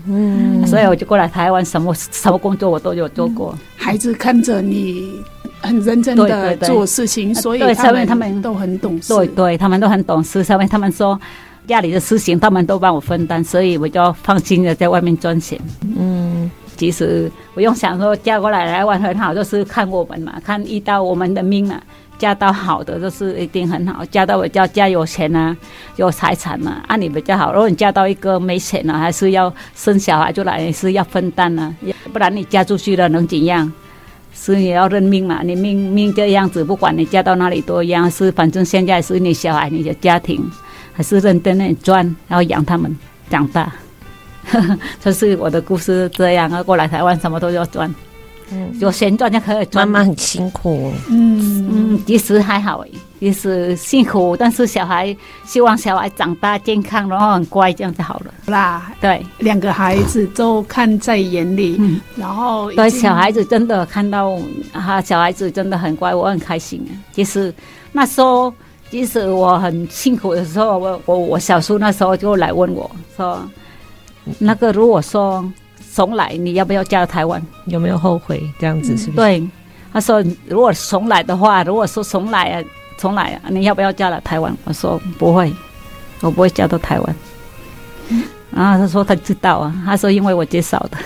[0.08, 3.54] 嗯，所以我就过来台湾，什么什么工作我都有做过。
[3.54, 5.20] 嗯、孩子看着你
[5.60, 9.14] 很认真的做事情，对对对，所以他们他们都很懂事。
[9.14, 10.42] 对对，他们都很懂事。
[10.42, 11.18] 上面他们说
[11.66, 15.58] 家里的事情，他们都帮我分担，所以我就放心的在外面赚钱。
[15.82, 16.50] 嗯。
[16.76, 21.80] 其实不用想说嫁过来台湾很好，就是看我们嘛，看遇到我们的命啊，
[22.18, 25.56] 嫁到好的就是一定很好，嫁到比较家有钱啊，
[25.96, 27.52] 有财产嘛，按、啊、你比较好。
[27.52, 31.74] 如果你嫁到一个没钱啊，还是要生小孩出来，是要分担啊，
[32.12, 33.70] 不然你嫁出去了能怎样？
[34.36, 40.44] 是也要认命嘛，你命命这样子，不管你嫁到哪里都一样，是反正现在是你小孩，你的家庭，
[40.92, 42.96] 还是认真的赚，然后养他们
[43.30, 43.72] 长大。
[44.50, 47.92] 呵 呵这是我的故事，这样啊，过来台湾什么都要赚，
[48.52, 49.86] 嗯，有旋转就可以赚。
[49.88, 52.84] 妈妈很辛苦，嗯嗯，其实还好，
[53.18, 58.92] 其实辛苦，但是小孩希望小孩长大健康，然后很乖，这样就好了啦。
[59.00, 64.38] 对，两个孩子都看在眼里，嗯，然后对小孩子真的看到
[64.72, 66.84] 哈，小孩子真的很乖，我很开心。
[67.12, 67.52] 其实
[67.92, 68.52] 那时候，
[68.90, 73.40] 即使我很辛苦的时候，我我我小叔那时候就来问我说。
[74.38, 75.44] 那个如果说
[75.94, 77.40] 重来，你要不要嫁到台湾？
[77.66, 78.42] 有没有后悔？
[78.58, 79.16] 这样子是不是？
[79.16, 79.48] 对，
[79.92, 82.64] 他说如果重来的话，如果说重来啊，
[82.98, 84.52] 重来啊，你要不要嫁到台湾？
[84.64, 85.54] 我说不会，
[86.20, 87.16] 我不会嫁到台湾。
[88.50, 90.98] 然后他说他知道啊，他说因为我介绍的。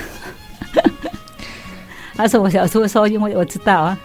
[2.16, 3.98] 他说我小叔说因为我知道啊，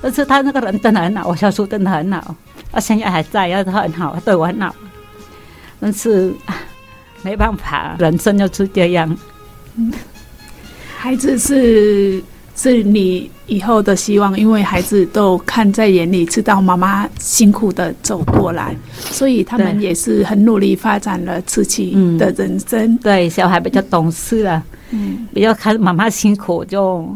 [0.00, 2.34] 但是他那个人真的很好，我小叔真的很好，
[2.70, 4.72] 他现在还在，他很好，他对我很好，
[5.80, 6.32] 但是。
[7.22, 9.18] 没办法，人生就是这样。
[10.98, 12.22] 孩子是
[12.56, 22.96] 是你以后的希望，因为孩子都看在眼里，知道妈妈辛苦的走过来，所以他们也是很努力发展了自己的人生。
[22.98, 27.08] 对，对，小孩比较懂事了，嗯，比较看妈妈辛苦，就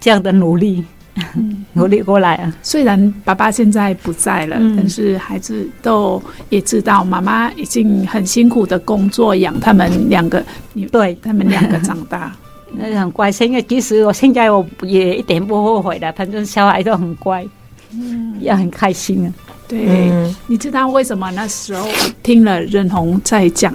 [0.00, 0.84] 这样的努力。
[1.74, 2.52] 努力过来啊！
[2.62, 10.44] 虽然爸爸现在不在了，嗯、但是孩子都也知道妈妈已经很辛苦的工作养他们两个，
[10.90, 12.34] 对他们两个长大，
[12.72, 13.30] 那很乖。
[13.30, 17.46] 现在其实我现在我也一点不后悔的，反正小孩都很乖，
[17.92, 19.32] 嗯，也很开心啊。
[19.66, 21.88] 对，嗯、你知道为什么那时候
[22.22, 23.72] 听了任红在讲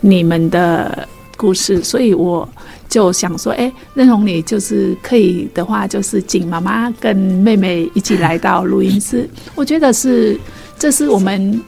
[0.00, 1.06] 你们的
[1.38, 2.46] 故事，所以我。
[2.90, 9.28] 就想说，哎，任红，你就是可以的话，就是请妈妈跟妹妹一起来到录音室。
[9.54, 10.40] 我觉得是，
[10.78, 11.62] 这是我们，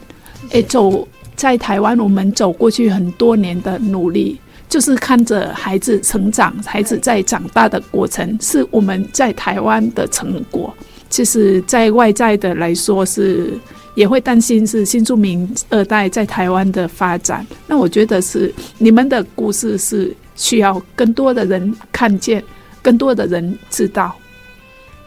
[0.49, 10.73] 哎，走在台湾，我们走过去很多年的努力，就是看着孩子成长，孩子在长大的过程，是我们在台湾的成果。
[11.07, 13.53] 其实，在外在的来说，是
[13.95, 17.45] 也会担心是新住民二代在台湾的发展。
[17.67, 20.15] 那我觉得是你们的故事是。
[20.33, 22.43] 需要更多的人看见，
[22.81, 24.11] 更多的人知道，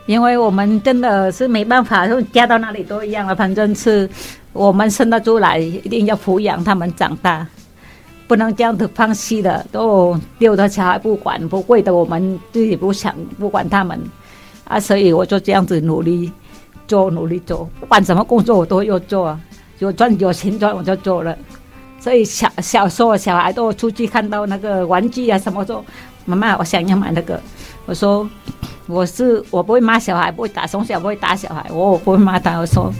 [0.06, 3.34] 因为我们真的是没办法，嫁到哪里都一样了。
[3.34, 4.08] 反正是
[4.52, 7.44] 我们生得出来，一定要抚养他们长大，
[8.28, 13.98] 不能这样子放弃的，都丢的小孩不管，不为的我们自己不想不管他们
[14.64, 16.30] 啊，所以我就这样子努力
[16.86, 19.38] 做，努力做，不管什么工作我都要做，
[19.78, 21.36] 有赚有钱赚我就做了。
[22.00, 25.82] 所以小小时候小孩都出去看到那个玩具啊什么说，
[26.26, 27.40] 妈妈我想要买那个，
[27.86, 28.28] 我说
[28.86, 32.92] 我是我不会骂小孩，不会打，从小不会打小孩，我我不会骂他，我说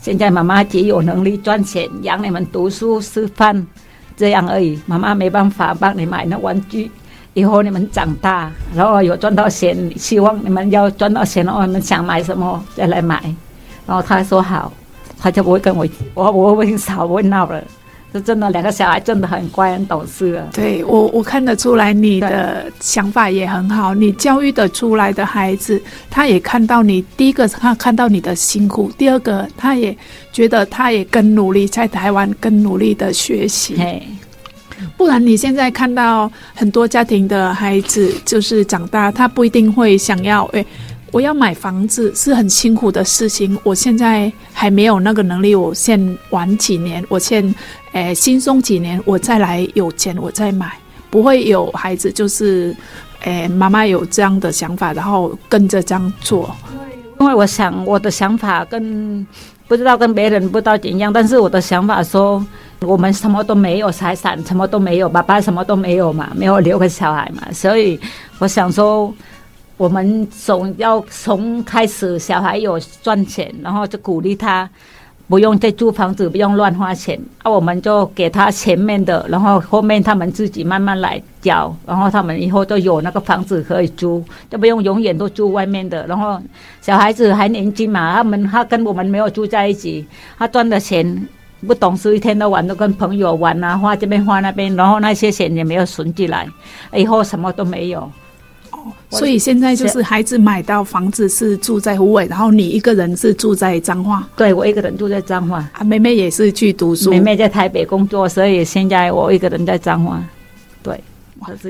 [0.00, 3.66] 现在妈妈只有能力赚钱养你们读书吃饭
[4.16, 6.90] 这样而已，妈妈没办法帮你买那玩具。
[7.34, 13.22] 以后你们长大，然后有赚到钱，希望你们要赚到钱，然后你们想买什么再来买。
[13.86, 14.72] 然后他说好，
[15.18, 17.62] 他就不会跟我我我会吵，不会闹了。
[18.12, 20.44] 这真的两个小孩真的很乖很懂事啊。
[20.52, 29.96] 对我我看得出来你的想法也很好，你教育的出来的孩子，他也看到你第一个他看到你的辛苦，第二个他也
[30.32, 33.76] 觉得他也更努力，在台湾更努力的学习。
[34.96, 40.44] 不然你现在看到很多家庭的孩子，就是长大，他不一定会想要。
[40.52, 40.64] 诶，
[41.12, 47.54] 我要买房子是很辛苦的事情，我现在还没有那个能力，我先晚几年，我先
[47.92, 50.72] 诶轻松几年，我再来有钱我再买。
[51.10, 52.74] 不会有孩子就是，
[53.24, 56.54] 诶妈妈有这样的想法，然后跟着这样做。
[57.18, 59.26] 因为我想我的想法跟
[59.70, 62.44] 不知道跟别人不知道怎样，但是我的想法说。
[62.82, 68.00] 我们什么都没有，财产什么都没有，爸爸什么都没有嘛，没有留给小孩嘛，所以
[68.38, 69.14] 我想说，
[69.76, 74.66] 我们总要从开始小孩有赚钱，然后就鼓励他
[75.30, 86.04] 不用再租房子，不用乱花钱，那我们就给他前面的，然后后面他们自己慢慢来交，然后他们以后都有那个房子可以租，就不用永远都住外面的。
[86.08, 86.42] 然后
[86.80, 90.04] 小孩子还年轻嘛，他们他跟我们没有住在一起，
[90.36, 91.28] 他赚的钱。
[91.66, 96.48] 不懂事，一天到晚都跟朋友玩啊，花这边花那边，然后那些钱也没有存起来，
[96.94, 98.10] 以后什么都没有。
[98.84, 104.28] 哦，所以现在就是孩子买到房子是住在虎尾，然后你一个人是住在彰化。
[104.36, 105.68] 对，我一个人住在彰化。
[105.72, 107.10] 啊，妹妹也是去读书。
[107.10, 110.22] 妹妹在台北工作，所以现在我一个人在彰化。
[110.82, 110.98] 对。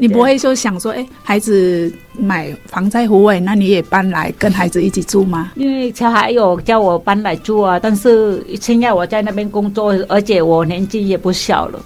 [0.00, 5.52] 你不会说想说，哎、欸，孩子买房在虎尾，那你也搬来跟孩子一起住吗？
[5.54, 11.80] 因为小孩有叫我搬来住啊，但是现在我在那边工作，而且我年纪也不小了，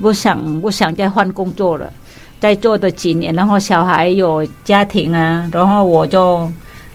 [0.00, 1.88] 不想不想再换工作了，
[2.40, 6.50] 再做的几年，然后小孩有家庭啊，然后我就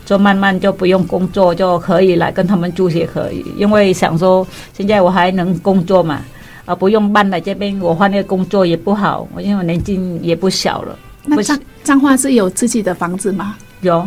[0.06, 6.22] 就慢慢就不用工作，就可以来跟他们住也可以，因为想说现在我还能工作嘛。
[6.66, 10.98] 啊，不用搬来这边，我换那个工作也不好，我因为我年纪也不小了。
[11.26, 13.58] 那彰彰化是有自己的房子吗？
[13.82, 13.98] 有，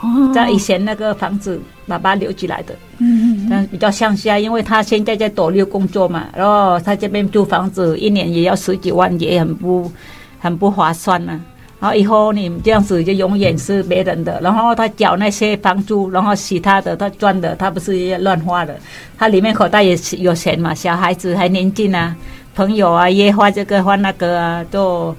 [0.00, 2.74] 哦，在以前那个房子，爸爸留起来的。
[2.96, 9.92] 嗯嗯，但比较乡下，因为他现在在斗六工作嘛，然后他这边租房子一年也要十几万，也很不
[10.38, 11.54] 很不划算呢，啊。
[11.78, 18.74] 然后以后你这样子就永远是别人的，然后他缴那些房租，然后其他的他赚的，他不是也乱花的，
[19.18, 22.16] 他里面口袋也是有钱嘛，小孩子还年轻啊，
[22.54, 25.14] 朋友啊也花这个花那个啊，都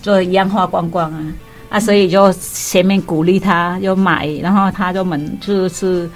[0.00, 1.20] 就一样花光光啊，
[1.68, 6.08] 啊，所以就前面鼓励他就买，然后他就们就是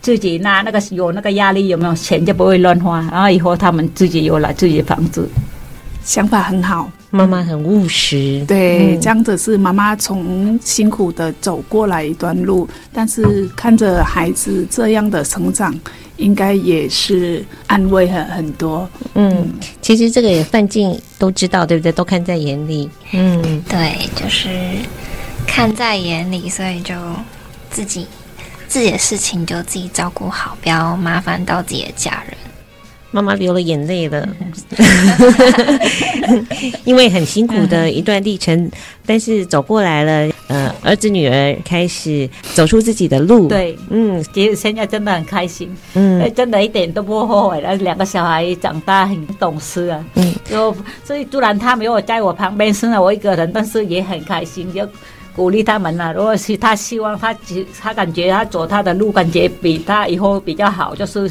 [0.00, 5.28] 自己拿那个有那个压力有没有钱就不会乱花，然后以后他们自己有了自己的房子，
[6.04, 6.88] 想法很好。
[7.10, 15.74] 妈妈很务实，对，嗯、这样子是妈妈从辛苦的走过来一段路，但是看着孩子这样的成长，
[16.18, 18.88] 应该也是安慰很很多。
[19.14, 19.52] 嗯，
[19.82, 21.90] 其实这个也范进都知道，对不对？
[21.90, 22.88] 都看在眼里。
[23.12, 24.48] 嗯，对，就是
[25.46, 26.94] 看在眼里，所以就
[27.70, 28.06] 自己
[28.68, 32.36] 自己的事情就自己照顾好，不要麻烦到自己的家人。
[33.10, 34.28] 妈妈流了眼泪了，
[36.84, 38.70] 因为很辛苦的一段历程，
[39.04, 40.32] 但是走过来了。
[40.46, 43.46] 呃，儿子女儿开始走出自己的路。
[43.46, 47.72] 对，嗯，其实现在真的很开心，嗯，真的一点都不后悔了。
[47.76, 54.84] 两个小孩长大很懂事啊，嗯，就所以虽然他没有在我旁边，剩了我一个人，但是也很开心，就
[55.36, 56.12] 鼓励他们啊。
[56.12, 57.32] 如果是他希望他
[57.80, 61.30] 他感觉他走他的路，感觉比他以后比较好，就是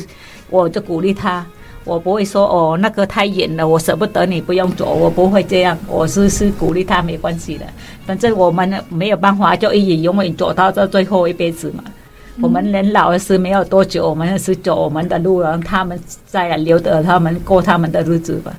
[0.49, 1.45] 我就鼓励他。
[1.85, 5.75] 我不会说哦，那个太远了，我舍不得你不用走，我不会这样。
[5.87, 7.65] 我是是鼓励他，没关系的。
[8.05, 11.83] 反正我们没有办法，就一直永远走到这最后一辈子嘛。
[12.35, 18.53] 嗯、我们人老了是没有多久，我们是走我们的路，让他们再来留着他们过他们的日子吧，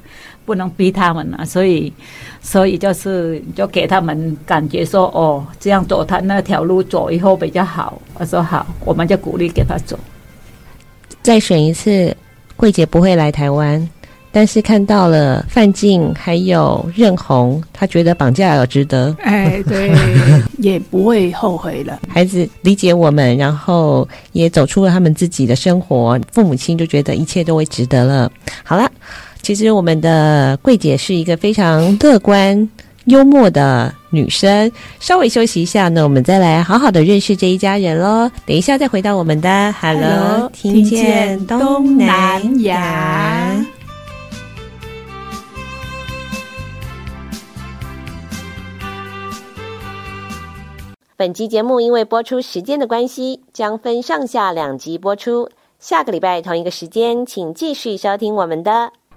[0.44, 1.44] 不能逼他们啊。
[1.44, 1.92] 所以，
[2.40, 8.00] 所以就是就给他们感觉说哦，这样走他那条路走以后比较好。
[8.14, 9.96] 我说好，我们就鼓励给他走。
[11.22, 12.16] 再选一次。
[12.60, 13.88] 慧姐不会来台湾，
[14.30, 19.16] 但是看到了范进还有任红，她觉得绑架有值得。
[19.22, 19.90] 哎，对，
[20.58, 21.98] 也不会后悔了。
[22.06, 28.30] 孩子理解我们，然后也走出了他们自己的生活，父母亲就觉得一切都会值得了。
[28.62, 28.90] 好了。
[29.42, 32.68] 其实我们的桂姐是一个非常乐观、
[33.06, 34.70] 幽默的女生。
[34.98, 38.30] 稍微休息一下呢，我们再来好好的认识这一家人喽。
[38.46, 43.64] 等一下再回到我们的 Hello，, Hello 听见东南亚。
[51.16, 55.46] 本集节目因为播出时间的关系，将分上下两集播出。
[55.78, 58.90] 下个礼拜同一个时间，请继续收听我们的